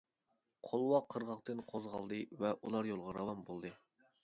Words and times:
قولۋاق 0.69 1.05
قىرغاقتىن 1.15 1.61
قوزغالدى 1.73 2.23
ۋە 2.41 2.53
ئۇلار 2.61 2.91
يولغا 2.93 3.17
راۋان 3.21 3.47
بولدى. 3.51 3.75